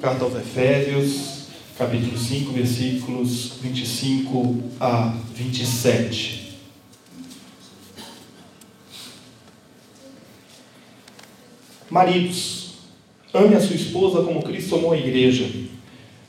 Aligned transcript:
Carta 0.00 0.24
aos 0.24 0.34
Efésios, 0.34 1.48
capítulo 1.76 2.16
5, 2.16 2.52
versículos 2.52 3.52
25 3.60 4.56
a 4.80 5.14
27. 5.34 6.56
Maridos, 11.90 12.76
ame 13.34 13.54
a 13.54 13.60
sua 13.60 13.76
esposa 13.76 14.22
como 14.22 14.42
Cristo 14.42 14.76
amou 14.76 14.92
a 14.92 14.96
igreja. 14.96 15.44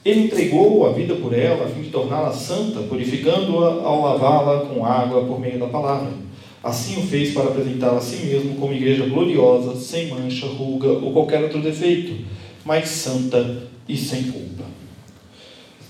Ele 0.03 0.23
entregou 0.23 0.85
a 0.85 0.91
vida 0.91 1.15
por 1.15 1.34
ela 1.34 1.63
a 1.63 1.70
fim 1.70 1.84
de 1.84 1.91
torná-la 1.91 2.34
santa, 2.34 2.81
purificando-a 2.81 3.84
ao 3.85 4.01
lavá-la 4.01 4.65
com 4.65 4.85
água 4.85 5.23
por 5.23 5.40
meio 5.40 5.57
da 5.57 5.67
palavra. 5.67 6.12
Assim 6.62 7.01
o 7.01 7.07
fez 7.07 7.34
para 7.34 7.45
apresentá-la 7.45 7.99
a 7.99 8.01
si 8.01 8.26
mesmo 8.26 8.55
como 8.55 8.73
igreja 8.73 9.05
gloriosa, 9.05 9.79
sem 9.79 10.09
mancha, 10.09 10.45
ruga 10.45 10.90
ou 10.90 11.13
qualquer 11.13 11.41
outro 11.43 11.62
defeito 11.62 12.41
mas 12.65 12.89
santa 12.89 13.63
e 13.88 13.97
sem 13.97 14.23
culpa. 14.23 14.65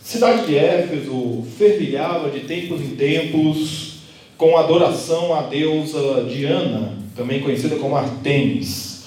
Cidade 0.03 0.47
de 0.47 0.58
Éfeso 0.58 1.45
fervilhava 1.58 2.30
de 2.30 2.41
tempos 2.41 2.81
em 2.81 2.95
tempos 2.95 3.91
com 4.38 4.58
adoração 4.58 5.33
à 5.33 5.44
deusa 5.44 6.23
Diana, 6.23 6.97
também 7.16 7.41
conhecida 7.41 7.75
como 7.75 7.95
Artemis. 7.95 9.03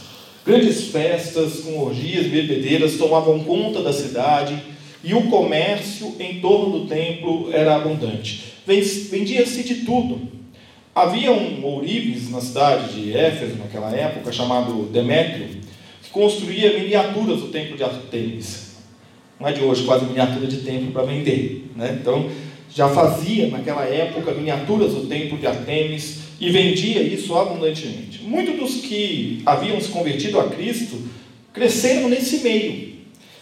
Grandes 0.46 0.88
festas 0.88 1.60
com 1.60 1.78
orgias 1.80 2.26
e 2.26 2.28
bebedeiras 2.28 2.96
tomavam 2.96 3.42
conta 3.42 3.82
da 3.82 3.92
cidade 3.92 4.62
e 5.02 5.12
o 5.12 5.22
comércio 5.24 6.14
em 6.20 6.40
torno 6.40 6.78
do 6.78 6.86
templo 6.86 7.50
era 7.52 7.76
abundante. 7.76 8.54
Vendia-se 8.66 9.62
de 9.62 9.74
tudo. 9.84 10.20
Havia 10.94 11.32
um 11.32 11.64
ourives 11.64 12.30
na 12.30 12.40
cidade 12.40 12.94
de 12.94 13.16
Éfeso, 13.16 13.56
naquela 13.56 13.90
época, 13.94 14.30
chamado 14.30 14.88
Demétrio, 14.92 15.48
construía 16.14 16.78
miniaturas 16.78 17.40
do 17.40 17.48
templo 17.48 17.76
de 17.76 17.82
Artemis. 17.82 18.76
Não 19.38 19.48
é 19.48 19.52
de 19.52 19.62
hoje, 19.62 19.82
quase 19.82 20.04
miniatura 20.04 20.46
de 20.46 20.58
templo 20.58 20.92
para 20.92 21.02
vender. 21.02 21.66
Né? 21.74 21.98
Então, 22.00 22.30
já 22.72 22.88
fazia 22.88 23.48
naquela 23.48 23.84
época 23.84 24.30
miniaturas 24.30 24.92
do 24.92 25.06
templo 25.08 25.36
de 25.36 25.46
Artemis 25.48 26.20
e 26.40 26.50
vendia 26.50 27.02
isso 27.02 27.34
abundantemente. 27.34 28.22
Muitos 28.22 28.54
dos 28.56 28.74
que 28.86 29.42
haviam 29.44 29.80
se 29.80 29.88
convertido 29.88 30.38
a 30.38 30.48
Cristo 30.48 31.02
cresceram 31.52 32.08
nesse 32.08 32.38
meio 32.38 32.94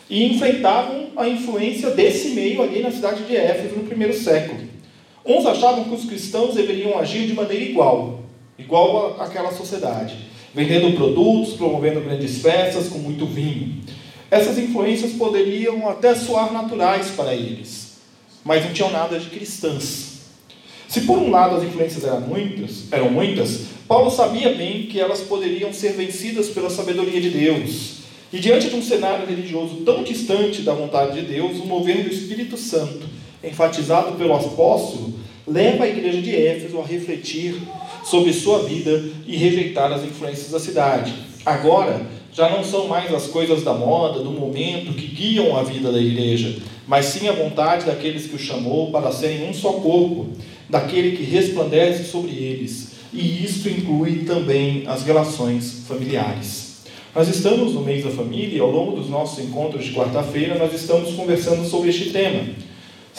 e 0.09 0.25
enfrentavam 0.33 1.11
a 1.15 1.29
influência 1.29 1.91
desse 1.91 2.31
meio 2.31 2.63
ali 2.63 2.81
na 2.81 2.91
cidade 2.91 3.25
de 3.25 3.37
Éfeso 3.37 3.77
no 3.77 3.85
primeiro 3.85 4.15
século. 4.15 4.61
Uns 5.27 5.45
achavam 5.45 5.85
que 5.85 5.95
os 5.95 6.07
cristãos 6.07 6.55
deveriam 6.55 6.99
agir 6.99 7.27
de 7.27 7.35
maneira 7.35 7.65
igual, 7.65 8.23
igual 8.59 9.21
àquela 9.21 9.53
sociedade 9.53 10.32
vendendo 10.55 10.95
produtos, 10.97 11.55
promovendo 11.55 12.01
grandes 12.01 12.39
festas 12.39 12.89
com 12.89 12.99
muito 12.99 13.27
vinho. 13.27 13.81
Essas 14.31 14.59
influências 14.59 15.13
poderiam 15.13 15.89
até 15.89 16.15
soar 16.15 16.53
naturais 16.53 17.11
para 17.11 17.35
eles, 17.35 17.99
mas 18.45 18.65
não 18.65 18.73
tinham 18.73 18.91
nada 18.91 19.19
de 19.19 19.29
cristãs. 19.29 20.13
Se 20.89 21.03
por 21.03 21.19
um 21.19 21.31
lado 21.31 21.57
as 21.57 21.65
influências 21.65 22.05
eram 22.05 22.21
muitas, 22.21 22.93
eram 22.93 23.11
muitas, 23.11 23.63
Paulo 23.89 24.11
sabia 24.11 24.55
bem 24.55 24.87
que 24.87 25.01
elas 25.01 25.21
poderiam 25.21 25.73
ser 25.73 25.93
vencidas 25.93 26.49
pela 26.49 26.71
sabedoria 26.71 27.21
de 27.21 27.31
Deus. 27.31 28.03
E 28.33 28.39
diante 28.39 28.71
de 28.71 28.77
um 28.77 28.83
cenário 28.83 29.27
religioso 29.27 29.77
tão 29.85 30.03
distante 30.03 30.63
da 30.63 30.73
vontade 30.73 31.21
de 31.21 31.27
Deus, 31.27 31.59
o 31.59 31.67
mover 31.67 32.03
do 32.03 32.11
Espírito 32.11 32.57
Santo, 32.57 33.07
enfatizado 33.45 34.13
pelo 34.13 34.35
apóstolo, 34.35 35.13
leva 35.47 35.85
a 35.85 35.89
igreja 35.89 36.21
de 36.21 36.35
Éfeso 36.35 36.79
a 36.81 36.85
refletir 36.85 37.57
sobre 38.05 38.33
sua 38.33 38.63
vida 38.63 39.05
e 39.27 39.37
rejeitar 39.37 39.93
as 39.93 40.03
influências 40.05 40.51
da 40.51 40.61
cidade. 40.61 41.13
Agora, 41.45 42.07
já 42.33 42.49
não 42.49 42.65
são 42.65 42.89
mais 42.89 43.13
as 43.13 43.27
coisas 43.27 43.63
da 43.63 43.75
moda, 43.75 44.21
do 44.21 44.31
momento 44.31 44.95
que 44.95 45.07
guiam 45.07 45.57
a 45.57 45.63
vida 45.63 45.93
da 45.93 46.01
igreja, 46.01 46.57
mas 46.87 47.07
sim 47.07 47.29
a 47.29 47.33
vontade 47.33 47.85
daqueles 47.85 48.27
que 48.27 48.37
o 48.37 48.39
chamou 48.39 48.91
para 48.91 49.13
serem 49.13 49.49
um 49.49 49.53
só 49.53 49.73
corpo, 49.73 50.29
daquele 50.69 51.17
que 51.17 51.23
resplandece 51.25 52.05
sobre 52.05 52.31
eles. 52.31 52.93
E 53.13 53.45
isto 53.45 53.69
inclui 53.69 54.25
também 54.25 54.85
as 54.87 55.03
relações 55.03 55.85
familiares. 55.87 56.73
Nós 57.15 57.29
estamos 57.29 57.75
no 57.75 57.83
mês 57.83 58.03
da 58.03 58.11
família 58.11 58.57
e 58.57 58.61
ao 58.61 58.71
longo 58.71 58.97
dos 58.97 59.11
nossos 59.11 59.45
encontros 59.45 59.85
de 59.85 59.93
quarta-feira 59.93 60.55
nós 60.55 60.73
estamos 60.73 61.13
conversando 61.13 61.69
sobre 61.69 61.91
este 61.91 62.11
tema. 62.11 62.41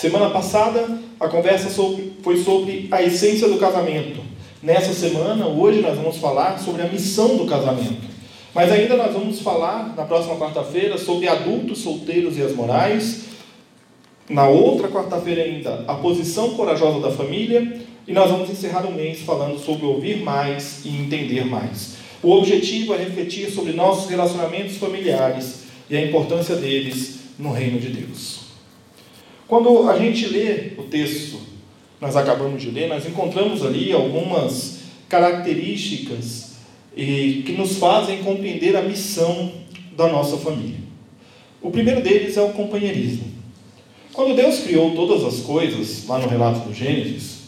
Semana 0.04 0.32
passada 0.32 1.00
a 1.18 1.30
conversa 1.30 1.70
sobre, 1.70 2.12
foi 2.22 2.36
sobre 2.44 2.90
a 2.92 3.02
essência 3.02 3.48
do 3.48 3.58
casamento. 3.58 4.20
Nessa 4.62 4.92
semana, 4.92 5.48
hoje, 5.48 5.80
nós 5.80 5.96
vamos 5.96 6.18
falar 6.18 6.60
sobre 6.60 6.82
a 6.82 6.88
missão 6.88 7.38
do 7.38 7.46
casamento. 7.46 8.04
Mas 8.54 8.70
ainda 8.70 8.98
nós 8.98 9.14
vamos 9.14 9.40
falar, 9.40 9.94
na 9.96 10.04
próxima 10.04 10.36
quarta-feira, 10.36 10.98
sobre 10.98 11.30
adultos 11.30 11.80
solteiros 11.80 12.38
e 12.38 12.42
as 12.42 12.54
morais. 12.54 13.28
Na 14.30 14.46
outra 14.46 14.90
quarta-feira 14.90 15.44
ainda, 15.44 15.86
a 15.88 15.94
posição 15.94 16.50
corajosa 16.50 17.00
da 17.00 17.10
família. 17.10 17.82
E 18.06 18.12
nós 18.12 18.30
vamos 18.30 18.50
encerrar 18.50 18.86
o 18.86 18.92
mês 18.92 19.22
falando 19.22 19.58
sobre 19.58 19.86
ouvir 19.86 20.18
mais 20.18 20.82
e 20.84 20.90
entender 20.90 21.46
mais. 21.46 21.96
O 22.22 22.30
objetivo 22.30 22.94
é 22.94 22.98
refletir 22.98 23.50
sobre 23.50 23.72
nossos 23.72 24.10
relacionamentos 24.10 24.76
familiares 24.76 25.64
e 25.90 25.96
a 25.96 26.06
importância 26.06 26.58
deles 26.58 27.20
no 27.40 27.54
reino 27.54 27.80
de 27.80 27.88
Deus. 27.88 28.43
Quando 29.54 29.88
a 29.88 30.00
gente 30.00 30.26
lê 30.30 30.72
o 30.80 30.84
texto 30.86 31.40
nós 32.02 32.16
acabamos 32.16 32.60
de 32.60 32.72
ler, 32.72 32.90
nós 32.90 33.06
encontramos 33.06 33.64
ali 33.64 33.94
algumas 33.94 34.80
características 35.08 36.56
que 36.96 37.54
nos 37.56 37.78
fazem 37.78 38.24
compreender 38.24 38.76
a 38.76 38.82
missão 38.82 39.52
da 39.96 40.08
nossa 40.08 40.38
família. 40.38 40.80
O 41.62 41.70
primeiro 41.70 42.02
deles 42.02 42.36
é 42.36 42.42
o 42.42 42.50
companheirismo. 42.50 43.26
Quando 44.12 44.36
Deus 44.36 44.62
criou 44.62 44.96
todas 44.96 45.24
as 45.24 45.42
coisas, 45.42 46.08
lá 46.08 46.18
no 46.18 46.28
relato 46.28 46.68
do 46.68 46.74
Gênesis, 46.74 47.42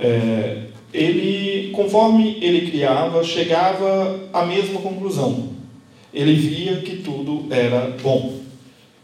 é, 0.00 0.64
ele, 0.92 1.70
conforme 1.70 2.38
ele 2.40 2.68
criava, 2.72 3.22
chegava 3.22 4.18
à 4.32 4.44
mesma 4.44 4.80
conclusão. 4.80 5.50
Ele 6.12 6.34
via 6.34 6.78
que 6.78 6.96
tudo 6.96 7.46
era 7.54 7.96
bom. 8.02 8.40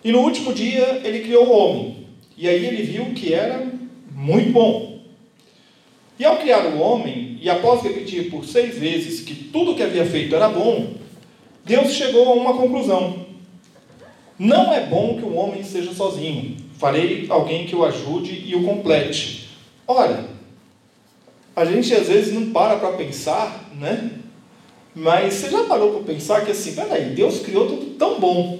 E 0.03 0.11
no 0.11 0.19
último 0.23 0.53
dia 0.53 1.03
ele 1.05 1.21
criou 1.21 1.47
o 1.47 1.57
homem. 1.57 1.96
E 2.37 2.49
aí 2.49 2.67
ele 2.67 2.83
viu 2.83 3.07
que 3.15 3.33
era 3.33 3.67
muito 4.13 4.53
bom. 4.53 5.01
E 6.19 6.25
ao 6.25 6.39
criar 6.39 6.67
o 6.67 6.79
homem, 6.79 7.39
e 7.41 7.49
após 7.49 7.83
repetir 7.83 8.31
por 8.31 8.45
seis 8.45 8.79
vezes 8.79 9.21
que 9.21 9.35
tudo 9.35 9.75
que 9.75 9.83
havia 9.83 10.05
feito 10.07 10.35
era 10.35 10.49
bom, 10.49 10.95
Deus 11.65 11.93
chegou 11.93 12.29
a 12.29 12.35
uma 12.35 12.55
conclusão. 12.55 13.27
Não 14.39 14.73
é 14.73 14.87
bom 14.87 15.17
que 15.17 15.25
o 15.25 15.35
homem 15.35 15.63
seja 15.63 15.93
sozinho. 15.93 16.57
Farei 16.79 17.27
alguém 17.29 17.67
que 17.67 17.75
o 17.75 17.85
ajude 17.85 18.45
e 18.47 18.55
o 18.55 18.65
complete. 18.65 19.49
Ora, 19.87 20.29
a 21.55 21.65
gente 21.65 21.95
às 21.95 22.09
vezes 22.09 22.35
não 22.35 22.51
para 22.51 22.77
para 22.77 22.93
pensar, 22.93 23.71
né? 23.75 24.11
Mas 24.95 25.35
você 25.35 25.51
já 25.51 25.65
parou 25.65 25.93
para 25.93 26.15
pensar 26.15 26.45
que 26.45 26.51
assim, 26.51 26.75
peraí, 26.75 27.15
Deus 27.15 27.41
criou 27.41 27.67
tudo 27.67 27.95
tão 27.99 28.21
bom. 28.21 28.59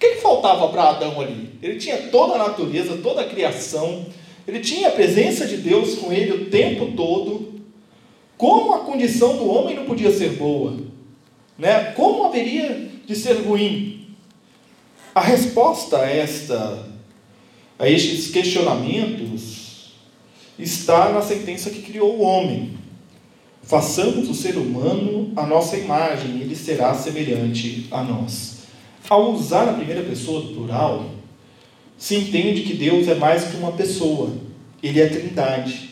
Que, 0.00 0.14
que 0.14 0.22
faltava 0.22 0.66
para 0.68 0.88
Adão 0.88 1.20
ali? 1.20 1.50
Ele 1.62 1.78
tinha 1.78 2.08
toda 2.08 2.34
a 2.34 2.38
natureza, 2.38 2.96
toda 3.02 3.20
a 3.20 3.28
criação, 3.28 4.06
ele 4.48 4.60
tinha 4.60 4.88
a 4.88 4.92
presença 4.92 5.46
de 5.46 5.58
Deus 5.58 5.96
com 5.96 6.10
ele 6.10 6.32
o 6.32 6.46
tempo 6.46 6.92
todo. 6.96 7.60
Como 8.38 8.72
a 8.72 8.78
condição 8.78 9.36
do 9.36 9.46
homem 9.46 9.76
não 9.76 9.84
podia 9.84 10.10
ser 10.10 10.30
boa? 10.30 10.78
Né? 11.58 11.92
Como 11.92 12.24
haveria 12.24 12.88
de 13.06 13.14
ser 13.14 13.34
ruim? 13.42 14.06
A 15.14 15.20
resposta 15.20 15.98
a, 15.98 16.08
esta, 16.08 16.86
a 17.78 17.86
estes 17.86 18.30
questionamentos 18.30 19.92
está 20.58 21.10
na 21.10 21.20
sentença 21.20 21.68
que 21.68 21.82
criou 21.82 22.16
o 22.16 22.22
homem. 22.22 22.78
Façamos 23.62 24.30
o 24.30 24.34
ser 24.34 24.56
humano 24.56 25.30
a 25.36 25.46
nossa 25.46 25.76
imagem, 25.76 26.40
ele 26.40 26.56
será 26.56 26.94
semelhante 26.94 27.86
a 27.90 28.02
nós. 28.02 28.59
Ao 29.08 29.32
usar 29.32 29.68
a 29.68 29.72
primeira 29.72 30.02
pessoa 30.02 30.42
do 30.42 30.54
plural, 30.54 31.10
se 31.98 32.14
entende 32.16 32.62
que 32.62 32.74
Deus 32.74 33.08
é 33.08 33.14
mais 33.14 33.44
que 33.44 33.56
uma 33.56 33.72
pessoa, 33.72 34.30
ele 34.82 35.00
é 35.00 35.08
trindade. 35.08 35.90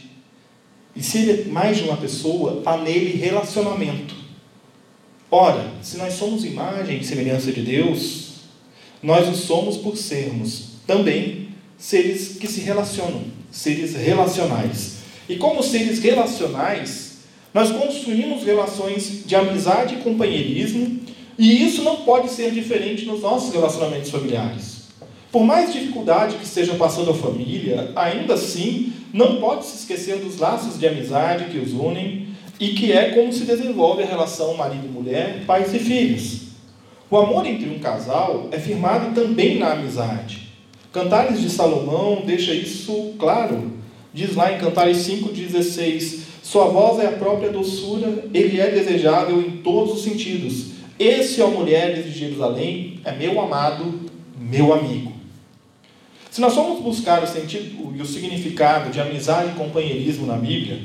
E 0.95 1.03
se 1.03 1.19
ele 1.19 1.43
é 1.43 1.45
mais 1.47 1.77
de 1.77 1.85
uma 1.85 1.97
pessoa, 1.97 2.63
há 2.65 2.77
nele 2.79 3.17
relacionamento. 3.17 4.15
Ora, 5.31 5.71
se 5.83 5.99
nós 5.99 6.15
somos 6.15 6.45
imagem 6.45 6.99
e 6.99 7.05
semelhança 7.05 7.53
de 7.53 7.61
Deus, 7.61 8.29
nós 9.03 9.29
o 9.29 9.35
somos 9.35 9.77
por 9.77 9.97
sermos 9.97 10.79
também 10.87 11.49
seres 11.77 12.39
que 12.39 12.47
se 12.47 12.61
relacionam, 12.61 13.25
seres 13.51 13.95
relacionais. 13.95 14.99
E 15.29 15.37
como 15.37 15.63
seres 15.63 15.99
relacionais, 15.99 17.19
nós 17.53 17.71
construímos 17.71 18.43
relações 18.45 19.25
de 19.27 19.37
amizade 19.37 19.97
e 19.97 19.99
companheirismo, 19.99 21.01
e 21.39 21.65
isso 21.65 21.83
não 21.83 21.99
pode 21.99 22.31
ser 22.31 22.51
diferente 22.51 23.05
nos 23.05 23.23
nossos 23.23 23.55
relacionamentos 23.55 24.11
familiares. 24.11 24.89
Por 25.31 25.45
mais 25.45 25.73
dificuldade 25.73 26.37
que 26.37 26.45
esteja 26.45 26.75
passando 26.75 27.11
a 27.11 27.15
família, 27.15 27.93
ainda 27.95 28.35
assim, 28.35 28.93
não 29.13 29.37
pode 29.37 29.67
se 29.67 29.77
esquecer 29.77 30.17
dos 30.17 30.39
laços 30.39 30.79
de 30.79 30.87
amizade 30.87 31.45
que 31.45 31.59
os 31.59 31.73
unem 31.73 32.29
e 32.59 32.71
que 32.71 32.93
é 32.93 33.11
como 33.11 33.33
se 33.33 33.45
desenvolve 33.45 34.03
a 34.03 34.07
relação 34.07 34.55
marido-mulher, 34.55 35.45
pais 35.47 35.73
e 35.73 35.79
filhos. 35.79 36.49
O 37.11 37.17
amor 37.17 37.47
entre 37.47 37.69
um 37.71 37.79
casal 37.79 38.49
é 38.51 38.59
firmado 38.59 39.15
também 39.15 39.59
na 39.59 39.73
amizade. 39.73 40.49
Cantares 40.93 41.41
de 41.41 41.51
Salomão 41.51 42.23
deixa 42.27 42.53
isso 42.53 43.15
claro. 43.19 43.73
Diz 44.13 44.35
lá 44.35 44.53
em 44.53 44.59
Cantares 44.59 44.99
5,16: 45.07 46.21
Sua 46.43 46.67
voz 46.67 46.99
é 46.99 47.07
a 47.07 47.13
própria 47.13 47.51
doçura, 47.51 48.25
ele 48.35 48.61
é 48.61 48.71
desejável 48.71 49.41
em 49.41 49.59
todos 49.59 49.95
os 49.95 50.03
sentidos. 50.03 50.78
Esse, 50.99 51.41
ó 51.41 51.49
mulheres 51.49 52.05
de 52.05 52.19
Jerusalém, 52.19 53.01
é 53.05 53.13
meu 53.13 53.41
amado, 53.41 54.01
meu 54.37 54.73
amigo. 54.73 55.13
Se 56.31 56.41
nós 56.41 56.55
formos 56.55 56.83
buscar 56.83 57.23
o 57.23 57.27
sentido 57.27 57.95
e 57.97 58.03
o 58.03 58.07
significado 58.07 58.91
de 58.91 59.01
amizade 59.01 59.51
e 59.51 59.59
companheirismo 59.59 60.27
na 60.27 60.37
Bíblia, 60.37 60.81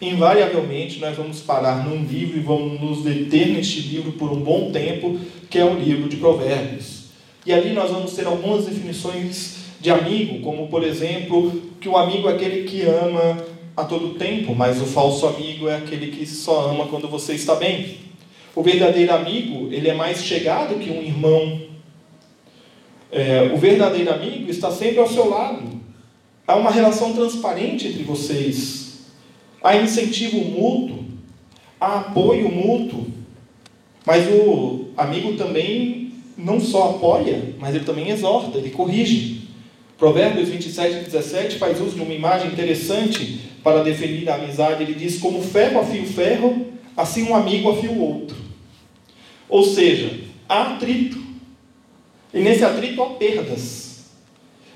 invariavelmente 0.00 1.00
nós 1.00 1.16
vamos 1.16 1.40
parar 1.40 1.84
num 1.84 2.04
livro 2.04 2.36
e 2.36 2.42
vamos 2.42 2.80
nos 2.80 3.02
deter 3.02 3.48
neste 3.48 3.80
livro 3.80 4.12
por 4.12 4.30
um 4.30 4.40
bom 4.40 4.70
tempo, 4.70 5.18
que 5.48 5.58
é 5.58 5.64
o 5.64 5.78
livro 5.78 6.08
de 6.08 6.16
Provérbios. 6.16 7.04
E 7.46 7.52
ali 7.52 7.72
nós 7.72 7.90
vamos 7.90 8.12
ter 8.12 8.26
algumas 8.26 8.66
definições 8.66 9.56
de 9.80 9.90
amigo, 9.90 10.40
como 10.40 10.68
por 10.68 10.82
exemplo, 10.82 11.62
que 11.80 11.88
o 11.88 11.96
amigo 11.96 12.28
é 12.28 12.34
aquele 12.34 12.68
que 12.68 12.82
ama 12.82 13.44
a 13.76 13.84
todo 13.84 14.14
tempo, 14.14 14.54
mas 14.54 14.80
o 14.80 14.86
falso 14.86 15.26
amigo 15.26 15.68
é 15.68 15.76
aquele 15.76 16.08
que 16.08 16.26
só 16.26 16.70
ama 16.70 16.86
quando 16.86 17.08
você 17.08 17.34
está 17.34 17.54
bem. 17.54 17.98
O 18.54 18.62
verdadeiro 18.62 19.12
amigo, 19.12 19.72
ele 19.72 19.88
é 19.88 19.94
mais 19.94 20.22
chegado 20.24 20.78
que 20.78 20.90
um 20.90 21.02
irmão. 21.02 21.62
É, 23.10 23.50
o 23.52 23.56
verdadeiro 23.56 24.12
amigo 24.12 24.50
está 24.50 24.70
sempre 24.70 25.00
ao 25.00 25.08
seu 25.08 25.28
lado. 25.28 25.62
Há 26.46 26.56
uma 26.56 26.70
relação 26.70 27.12
transparente 27.12 27.88
entre 27.88 28.02
vocês 28.02 28.84
há 29.64 29.78
incentivo 29.78 30.36
mútuo, 30.44 31.06
há 31.80 32.00
apoio 32.00 32.50
mútuo, 32.50 33.06
mas 34.04 34.26
o 34.28 34.90
amigo 34.94 35.32
também 35.38 36.12
não 36.36 36.60
só 36.60 36.90
apoia, 36.90 37.54
mas 37.58 37.74
ele 37.74 37.84
também 37.84 38.10
exorta, 38.10 38.58
ele 38.58 38.68
corrige. 38.68 39.48
Provérbios 39.96 40.50
27, 40.50 41.04
17 41.06 41.56
faz 41.56 41.80
uso 41.80 41.96
de 41.96 42.02
uma 42.02 42.12
imagem 42.12 42.52
interessante 42.52 43.40
para 43.62 43.82
definir 43.82 44.28
a 44.28 44.34
amizade. 44.34 44.82
Ele 44.82 44.94
diz: 44.94 45.18
Como 45.18 45.40
ferro 45.40 45.80
afia 45.80 46.02
o 46.02 46.06
ferro, 46.06 46.66
assim 46.94 47.22
um 47.22 47.34
amigo 47.34 47.70
afia 47.70 47.90
o 47.90 48.00
outro. 48.02 48.36
Ou 49.54 49.62
seja, 49.62 50.10
há 50.48 50.74
atrito. 50.74 51.16
E 52.32 52.40
nesse 52.40 52.64
atrito 52.64 53.00
há 53.00 53.10
perdas. 53.10 54.06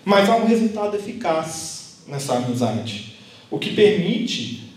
Mas 0.05 0.31
há 0.31 0.37
um 0.37 0.47
resultado 0.47 0.97
eficaz 0.97 2.05
nessa 2.07 2.37
amizade. 2.37 3.17
O 3.51 3.59
que 3.59 3.75
permite 3.75 4.71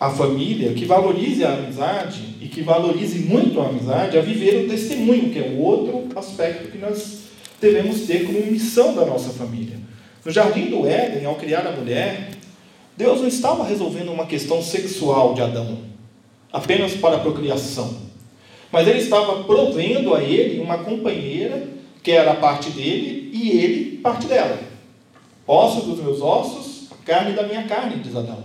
a 0.00 0.10
família, 0.10 0.72
que 0.72 0.84
valorize 0.84 1.44
a 1.44 1.52
amizade 1.52 2.34
e 2.40 2.48
que 2.48 2.62
valorize 2.62 3.20
muito 3.20 3.60
a 3.60 3.68
amizade, 3.68 4.18
a 4.18 4.22
viver 4.22 4.64
o 4.64 4.68
testemunho, 4.68 5.30
que 5.30 5.38
é 5.38 5.50
o 5.50 5.60
outro 5.60 6.08
aspecto 6.18 6.72
que 6.72 6.78
nós 6.78 7.20
devemos 7.60 8.00
ter 8.00 8.24
como 8.24 8.44
missão 8.44 8.92
da 8.92 9.06
nossa 9.06 9.30
família. 9.30 9.78
No 10.24 10.32
jardim 10.32 10.66
do 10.66 10.84
Éden, 10.84 11.26
ao 11.26 11.36
criar 11.36 11.64
a 11.64 11.70
mulher, 11.70 12.30
Deus 12.96 13.20
não 13.20 13.28
estava 13.28 13.62
resolvendo 13.62 14.10
uma 14.10 14.26
questão 14.26 14.60
sexual 14.60 15.32
de 15.32 15.42
Adão, 15.42 15.78
apenas 16.52 16.94
para 16.94 17.18
a 17.18 17.20
procriação, 17.20 18.01
mas 18.72 18.88
ele 18.88 19.00
estava 19.00 19.44
provendo 19.44 20.14
a 20.14 20.22
ele 20.22 20.60
uma 20.60 20.78
companheira 20.78 21.68
que 22.02 22.10
era 22.10 22.34
parte 22.34 22.70
dele 22.70 23.30
e 23.32 23.50
ele 23.50 23.98
parte 23.98 24.26
dela. 24.26 24.58
Ossos 25.46 25.84
dos 25.84 26.00
meus 26.00 26.22
ossos, 26.22 26.88
carne 27.04 27.34
da 27.34 27.42
minha 27.42 27.64
carne, 27.64 28.02
diz 28.02 28.16
Adão. 28.16 28.44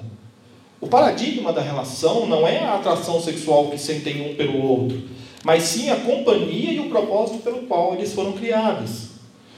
O 0.80 0.88
paradigma 0.88 1.52
da 1.54 1.62
relação 1.62 2.28
não 2.28 2.48
é 2.48 2.60
a 2.60 2.76
atração 2.76 3.20
sexual 3.22 3.70
que 3.70 3.78
sentem 3.78 4.30
um 4.30 4.36
pelo 4.36 4.62
outro, 4.62 5.02
mas 5.44 5.64
sim 5.64 5.90
a 5.90 5.96
companhia 5.96 6.74
e 6.74 6.80
o 6.80 6.90
propósito 6.90 7.40
pelo 7.40 7.64
qual 7.64 7.96
eles 7.96 8.14
foram 8.14 8.34
criados. 8.34 9.08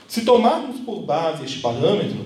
Se 0.07 0.21
tomarmos 0.21 0.79
por 0.81 1.01
base 1.01 1.43
este 1.43 1.59
parâmetro, 1.59 2.25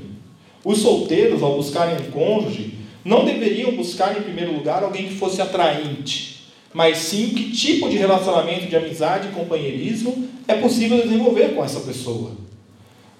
os 0.63 0.79
solteiros, 0.79 1.41
ao 1.41 1.55
buscarem 1.55 1.95
um 1.95 2.11
cônjuge, 2.11 2.77
não 3.03 3.25
deveriam 3.25 3.71
buscar 3.71 4.17
em 4.17 4.21
primeiro 4.21 4.53
lugar 4.53 4.83
alguém 4.83 5.07
que 5.07 5.15
fosse 5.15 5.41
atraente, 5.41 6.32
mas 6.73 6.97
sim 6.97 7.29
que 7.29 7.51
tipo 7.51 7.89
de 7.89 7.97
relacionamento 7.97 8.65
de 8.65 8.75
amizade 8.75 9.27
e 9.27 9.31
companheirismo 9.31 10.27
é 10.47 10.55
possível 10.55 11.01
desenvolver 11.01 11.53
com 11.53 11.63
essa 11.63 11.79
pessoa. 11.81 12.31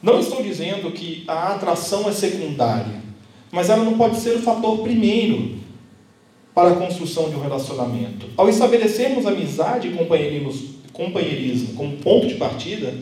Não 0.02 0.20
estou 0.20 0.42
dizendo 0.42 0.92
que 0.92 1.24
a 1.28 1.54
atração 1.54 2.10
é 2.10 2.12
secundária, 2.12 3.02
mas 3.52 3.70
ela 3.70 3.84
não 3.84 3.98
pode 3.98 4.18
ser 4.18 4.36
o 4.36 4.42
fator 4.42 4.80
primeiro 4.80 5.60
para 6.54 6.72
a 6.72 6.76
construção 6.76 7.30
de 7.30 7.36
um 7.36 7.42
relacionamento. 7.42 8.28
Ao 8.36 8.50
estabelecermos 8.50 9.26
amizade 9.26 9.88
e 9.88 9.94
companheirismo, 10.92 11.74
como 11.76 11.98
ponto 11.98 12.28
de 12.28 12.36
partida, 12.36 12.94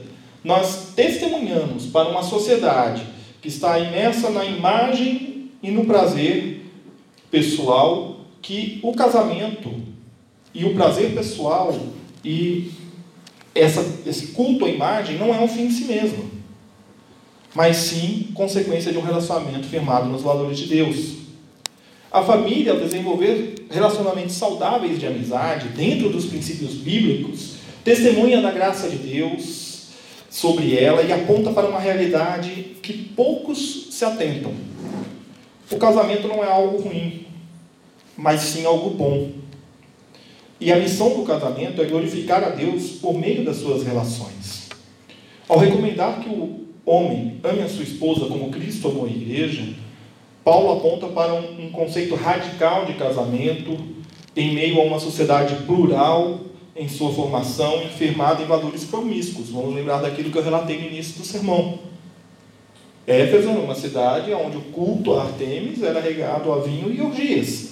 nós 0.44 0.94
testemunhamos 0.95 1.88
para 1.88 2.09
uma 2.09 2.24
sociedade 2.24 3.03
que 3.42 3.48
está 3.48 3.80
imersa 3.80 4.30
na 4.30 4.45
imagem 4.45 5.50
e 5.63 5.71
no 5.71 5.86
prazer 5.86 6.65
pessoal 7.30 8.21
que 8.42 8.80
o 8.83 8.94
casamento 8.94 9.90
e 10.53 10.65
o 10.65 10.74
prazer 10.74 11.13
pessoal 11.13 11.77
e 12.24 12.71
essa, 13.53 13.86
esse 14.06 14.27
culto 14.27 14.65
à 14.65 14.69
imagem 14.69 15.18
não 15.18 15.33
é 15.33 15.39
um 15.39 15.48
fim 15.48 15.65
em 15.65 15.71
si 15.71 15.86
mesmo, 15.86 16.30
mas 17.53 17.77
sim 17.77 18.30
consequência 18.33 18.92
de 18.92 18.98
um 18.98 19.01
relacionamento 19.01 19.68
firmado 19.68 20.07
nos 20.07 20.21
valores 20.21 20.57
de 20.57 20.68
Deus. 20.68 21.21
A 22.12 22.21
família, 22.21 22.74
ao 22.74 22.80
desenvolver 22.80 23.56
relacionamentos 23.69 24.36
saudáveis 24.36 25.00
de 25.00 25.07
amizade, 25.07 25.69
dentro 25.69 26.09
dos 26.09 26.25
princípios 26.25 26.74
bíblicos, 26.74 27.56
testemunha 27.83 28.42
da 28.42 28.51
graça 28.51 28.89
de 28.89 28.98
Deus 28.98 29.88
sobre 30.30 30.77
ela 30.77 31.01
e 31.01 31.12
aponta 31.12 31.51
para 31.51 31.67
uma 31.67 31.79
realidade 31.79 32.77
que 32.81 32.93
poucos 32.93 33.88
se 33.91 34.03
atentam. 34.03 34.53
O 35.70 35.77
casamento 35.77 36.27
não 36.27 36.43
é 36.43 36.48
algo 36.48 36.81
ruim, 36.81 37.25
mas 38.17 38.41
sim 38.41 38.65
algo 38.65 38.89
bom. 38.91 39.40
E 40.62 40.72
a 40.72 40.77
missão 40.77 41.10
do 41.18 41.24
casamento 41.24 41.82
é 41.82 41.86
glorificar 41.86 42.44
a 42.44 42.50
Deus 42.50 42.91
por 43.01 43.18
meio 43.18 43.44
das 43.44 43.58
suas 43.58 43.82
relações. 43.82 44.70
Ao 45.50 45.58
recomendar 45.58 46.20
que 46.20 46.30
o 46.30 46.68
homem 46.86 47.39
ame 47.44 47.63
a 47.63 47.68
sua 47.68 47.84
esposa 47.84 48.27
como 48.27 48.51
Cristo 48.51 48.88
amou 48.88 49.06
a 49.06 49.10
igreja, 49.10 49.74
Paulo 50.44 50.72
aponta 50.74 51.08
para 51.08 51.34
um, 51.34 51.72
conceito 51.72 52.13
radical 52.13 52.86
de 52.86 52.94
casamento 52.94 53.75
em 54.36 54.53
meio 54.53 54.80
a 54.80 54.84
uma 54.84 55.00
sociedade 55.00 55.56
plural 55.65 56.41
em 56.75 56.88
sua 56.88 57.12
formação, 57.12 57.82
firmada 57.98 58.44
em 58.44 58.46
valores 58.46 58.84
promíscuos. 58.84 59.50
Vamos 59.50 59.74
lembrar 59.74 59.98
daquilo 59.98 60.30
que 60.30 60.38
eu 60.38 60.44
relatei 60.44 60.80
no 60.80 60.86
início 60.86 61.18
do 61.18 61.25
sermão. 61.25 61.80
Éfeso 63.08 63.50
era 63.50 63.60
uma 63.60 63.74
cidade 63.74 64.32
onde 64.32 64.58
o 64.58 64.62
culto 64.62 65.15
a 65.15 65.24
Artemis 65.24 65.82
era 65.82 66.00
regado 66.00 66.53
a 66.53 66.60
vinho 66.60 66.94
e 66.94 67.01
orgias. 67.01 67.70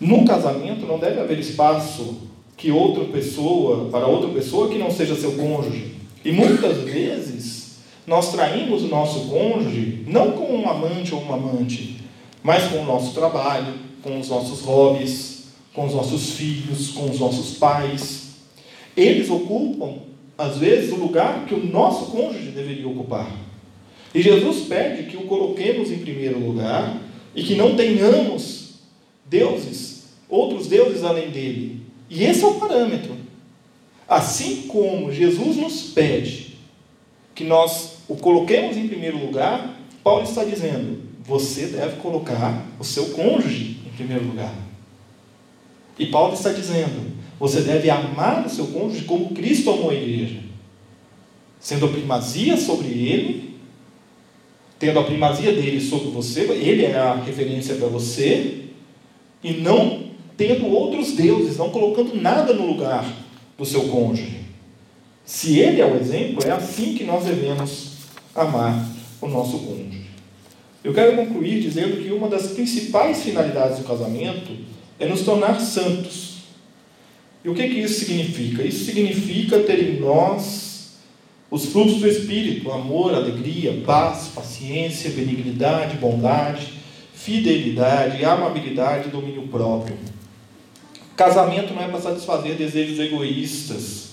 No 0.00 0.24
casamento 0.24 0.86
não 0.86 0.98
deve 0.98 1.20
haver 1.20 1.38
espaço 1.38 2.28
que 2.56 2.70
outra 2.70 3.04
pessoa, 3.04 3.88
para 3.90 4.06
outra 4.06 4.28
pessoa 4.30 4.68
que 4.68 4.78
não 4.78 4.90
seja 4.90 5.14
seu 5.14 5.32
cônjuge. 5.32 5.94
E 6.24 6.32
muitas 6.32 6.78
vezes 6.78 7.78
nós 8.06 8.32
traímos 8.32 8.82
o 8.82 8.88
nosso 8.88 9.28
cônjuge 9.28 10.04
não 10.06 10.32
com 10.32 10.56
um 10.56 10.68
amante 10.68 11.14
ou 11.14 11.20
uma 11.20 11.34
amante, 11.34 12.00
mas 12.42 12.64
com 12.64 12.80
o 12.80 12.84
nosso 12.84 13.12
trabalho, 13.12 13.74
com 14.02 14.18
os 14.18 14.28
nossos 14.28 14.62
hobbies, 14.62 15.48
com 15.72 15.86
os 15.86 15.94
nossos 15.94 16.32
filhos, 16.32 16.88
com 16.88 17.10
os 17.10 17.20
nossos 17.20 17.58
pais. 17.58 18.28
Eles 18.96 19.30
ocupam, 19.30 19.98
às 20.36 20.58
vezes, 20.58 20.92
o 20.92 20.96
lugar 20.96 21.44
que 21.46 21.54
o 21.54 21.64
nosso 21.64 22.06
cônjuge 22.06 22.50
deveria 22.50 22.88
ocupar. 22.88 23.30
E 24.14 24.22
Jesus 24.22 24.66
pede 24.66 25.04
que 25.04 25.16
o 25.16 25.22
coloquemos 25.22 25.92
em 25.92 25.98
primeiro 25.98 26.38
lugar 26.38 26.96
e 27.34 27.42
que 27.42 27.54
não 27.54 27.76
tenhamos 27.76 28.57
deuses, 29.28 30.04
outros 30.28 30.66
deuses 30.66 31.04
além 31.04 31.30
dele. 31.30 31.82
E 32.10 32.24
esse 32.24 32.42
é 32.42 32.46
o 32.46 32.54
parâmetro. 32.54 33.16
Assim 34.08 34.62
como 34.62 35.12
Jesus 35.12 35.56
nos 35.56 35.82
pede 35.90 36.58
que 37.34 37.44
nós 37.44 37.98
o 38.08 38.16
coloquemos 38.16 38.76
em 38.76 38.88
primeiro 38.88 39.18
lugar, 39.18 39.78
Paulo 40.02 40.24
está 40.24 40.44
dizendo: 40.44 41.02
você 41.24 41.66
deve 41.66 41.96
colocar 41.96 42.66
o 42.80 42.84
seu 42.84 43.10
cônjuge 43.10 43.76
em 43.86 43.90
primeiro 43.94 44.24
lugar. 44.24 44.54
E 45.98 46.06
Paulo 46.06 46.32
está 46.32 46.52
dizendo: 46.52 47.12
você 47.38 47.60
deve 47.60 47.90
amar 47.90 48.46
o 48.46 48.50
seu 48.50 48.68
cônjuge 48.68 49.04
como 49.04 49.34
Cristo 49.34 49.70
amou 49.70 49.90
a 49.90 49.94
igreja. 49.94 50.40
sendo 51.60 51.86
a 51.86 51.88
primazia 51.88 52.56
sobre 52.56 52.88
ele, 52.88 53.56
tendo 54.78 54.98
a 55.00 55.04
primazia 55.04 55.52
dele 55.52 55.80
sobre 55.80 56.08
você, 56.10 56.42
ele 56.42 56.84
é 56.84 56.96
a 56.96 57.14
referência 57.14 57.74
para 57.74 57.88
você, 57.88 58.67
e 59.42 59.54
não 59.54 60.08
tendo 60.36 60.66
outros 60.66 61.12
deuses, 61.12 61.56
não 61.56 61.70
colocando 61.70 62.14
nada 62.14 62.52
no 62.52 62.66
lugar 62.66 63.04
do 63.56 63.64
seu 63.64 63.88
cônjuge. 63.88 64.38
Se 65.24 65.58
ele 65.58 65.80
é 65.80 65.86
o 65.86 65.96
exemplo, 65.96 66.46
é 66.46 66.52
assim 66.52 66.94
que 66.94 67.04
nós 67.04 67.24
devemos 67.24 67.92
amar 68.34 68.88
o 69.20 69.28
nosso 69.28 69.58
cônjuge. 69.58 70.06
Eu 70.82 70.94
quero 70.94 71.16
concluir 71.16 71.60
dizendo 71.60 72.02
que 72.02 72.10
uma 72.12 72.28
das 72.28 72.48
principais 72.52 73.22
finalidades 73.22 73.78
do 73.78 73.84
casamento 73.84 74.52
é 74.98 75.06
nos 75.06 75.22
tornar 75.22 75.60
santos. 75.60 76.38
E 77.44 77.48
o 77.48 77.54
que, 77.54 77.68
que 77.68 77.80
isso 77.80 78.00
significa? 78.00 78.62
Isso 78.62 78.84
significa 78.84 79.58
ter 79.60 79.82
em 79.82 80.00
nós 80.00 80.68
os 81.50 81.66
frutos 81.66 81.96
do 81.96 82.08
Espírito: 82.08 82.70
amor, 82.70 83.14
alegria, 83.14 83.82
paz, 83.84 84.28
paciência, 84.34 85.10
benignidade, 85.10 85.96
bondade, 85.96 86.77
fidelidade, 87.18 88.24
amabilidade 88.24 89.08
e 89.08 89.10
domínio 89.10 89.42
próprio. 89.48 89.96
Casamento 91.16 91.74
não 91.74 91.82
é 91.82 91.88
para 91.88 92.00
satisfazer 92.00 92.54
desejos 92.54 92.98
egoístas, 93.00 94.10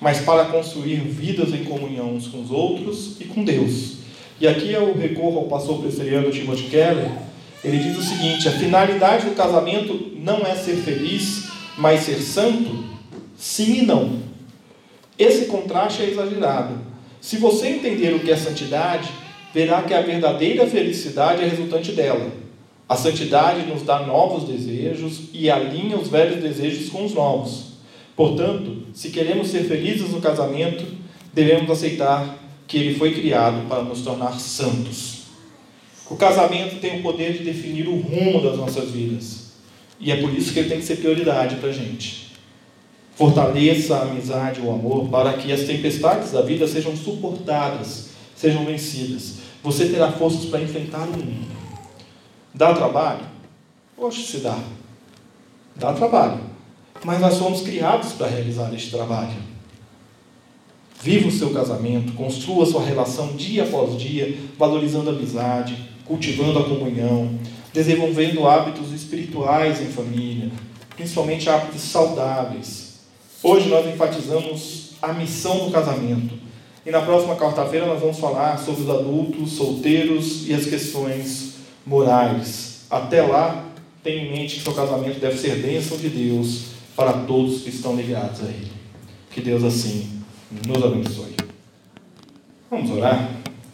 mas 0.00 0.20
para 0.20 0.46
construir 0.46 0.96
vidas 0.96 1.52
em 1.52 1.64
comunhão 1.64 2.14
uns 2.14 2.28
com 2.28 2.40
os 2.40 2.50
outros 2.50 3.20
e 3.20 3.24
com 3.24 3.44
Deus. 3.44 3.98
E 4.40 4.48
aqui 4.48 4.72
eu 4.72 4.96
recorro 4.96 5.38
ao 5.38 5.44
pastor 5.44 5.80
presbiteriano 5.80 6.30
Timothy 6.30 6.64
Keller. 6.64 7.10
Ele 7.62 7.78
diz 7.78 7.98
o 7.98 8.02
seguinte: 8.02 8.48
a 8.48 8.52
finalidade 8.52 9.26
do 9.26 9.34
casamento 9.34 10.12
não 10.16 10.38
é 10.38 10.54
ser 10.54 10.76
feliz, 10.76 11.48
mas 11.76 12.00
ser 12.00 12.20
santo? 12.20 12.84
Sim 13.36 13.80
e 13.80 13.82
não. 13.82 14.18
Esse 15.18 15.46
contraste 15.46 16.02
é 16.02 16.10
exagerado. 16.10 16.78
Se 17.20 17.36
você 17.36 17.68
entender 17.68 18.14
o 18.14 18.20
que 18.20 18.30
é 18.30 18.36
santidade, 18.36 19.10
verá 19.52 19.82
que 19.82 19.94
a 19.94 20.02
verdadeira 20.02 20.66
felicidade 20.66 21.42
é 21.42 21.48
resultante 21.48 21.92
dela. 21.92 22.45
A 22.88 22.96
santidade 22.96 23.66
nos 23.66 23.82
dá 23.82 24.06
novos 24.06 24.44
desejos 24.44 25.22
e 25.32 25.50
alinha 25.50 25.96
os 25.98 26.08
velhos 26.08 26.40
desejos 26.40 26.88
com 26.88 27.04
os 27.04 27.12
novos. 27.12 27.72
Portanto, 28.14 28.84
se 28.94 29.10
queremos 29.10 29.48
ser 29.48 29.64
felizes 29.64 30.10
no 30.10 30.20
casamento, 30.20 30.84
devemos 31.34 31.68
aceitar 31.68 32.38
que 32.66 32.78
ele 32.78 32.94
foi 32.94 33.12
criado 33.12 33.68
para 33.68 33.82
nos 33.82 34.02
tornar 34.02 34.38
santos. 34.38 35.24
O 36.08 36.14
casamento 36.14 36.80
tem 36.80 37.00
o 37.00 37.02
poder 37.02 37.32
de 37.32 37.42
definir 37.42 37.88
o 37.88 38.00
rumo 38.00 38.40
das 38.40 38.56
nossas 38.56 38.90
vidas. 38.90 39.46
E 39.98 40.12
é 40.12 40.16
por 40.16 40.32
isso 40.32 40.52
que 40.52 40.60
ele 40.60 40.68
tem 40.68 40.78
que 40.78 40.84
ser 40.84 40.96
prioridade 40.96 41.56
para 41.56 41.70
a 41.70 41.72
gente. 41.72 42.32
Fortaleça 43.16 43.96
a 43.96 44.02
amizade 44.02 44.60
e 44.60 44.62
o 44.62 44.70
amor 44.70 45.08
para 45.08 45.32
que 45.32 45.50
as 45.50 45.62
tempestades 45.62 46.30
da 46.30 46.42
vida 46.42 46.68
sejam 46.68 46.96
suportadas, 46.96 48.10
sejam 48.36 48.64
vencidas. 48.64 49.38
Você 49.64 49.86
terá 49.86 50.12
forças 50.12 50.44
para 50.44 50.62
enfrentar 50.62 51.08
o 51.08 51.12
mundo. 51.12 51.65
Dá 52.56 52.72
trabalho? 52.72 53.20
Oxe, 53.98 54.22
se 54.22 54.38
dá. 54.38 54.58
Dá 55.76 55.92
trabalho. 55.92 56.40
Mas 57.04 57.20
nós 57.20 57.34
somos 57.34 57.60
criados 57.60 58.14
para 58.14 58.28
realizar 58.28 58.72
este 58.72 58.90
trabalho. 58.90 59.36
Viva 61.02 61.28
o 61.28 61.30
seu 61.30 61.50
casamento, 61.50 62.14
construa 62.14 62.64
a 62.64 62.66
sua 62.66 62.82
relação 62.82 63.36
dia 63.36 63.64
após 63.64 63.98
dia, 63.98 64.38
valorizando 64.58 65.10
a 65.10 65.12
amizade, 65.12 65.90
cultivando 66.06 66.58
a 66.58 66.64
comunhão, 66.64 67.38
desenvolvendo 67.74 68.48
hábitos 68.48 68.90
espirituais 68.90 69.82
em 69.82 69.92
família, 69.92 70.50
principalmente 70.96 71.50
hábitos 71.50 71.82
saudáveis. 71.82 73.00
Hoje 73.42 73.68
nós 73.68 73.86
enfatizamos 73.86 74.92
a 75.02 75.12
missão 75.12 75.66
do 75.66 75.70
casamento. 75.70 76.34
E 76.86 76.90
na 76.90 77.02
próxima 77.02 77.36
quarta-feira 77.36 77.84
nós 77.84 78.00
vamos 78.00 78.18
falar 78.18 78.58
sobre 78.58 78.82
os 78.82 78.88
adultos, 78.88 79.52
solteiros 79.52 80.48
e 80.48 80.54
as 80.54 80.64
questões 80.64 81.56
morais. 81.86 82.84
Até 82.90 83.22
lá, 83.22 83.64
tenha 84.02 84.24
em 84.24 84.30
mente 84.32 84.56
que 84.56 84.62
seu 84.62 84.74
casamento 84.74 85.20
deve 85.20 85.38
ser 85.38 85.56
bênção 85.62 85.96
de 85.96 86.08
Deus 86.08 86.66
para 86.96 87.12
todos 87.12 87.62
que 87.62 87.70
estão 87.70 87.94
ligados 87.94 88.40
a 88.40 88.46
Ele. 88.46 88.72
Que 89.30 89.40
Deus 89.40 89.62
assim 89.62 90.22
nos 90.66 90.82
abençoe. 90.82 91.34
Vamos 92.70 92.90
orar? 92.90 93.30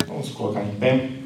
Vamos 0.06 0.28
colocar 0.30 0.62
em 0.62 0.74
pé. 0.76 1.21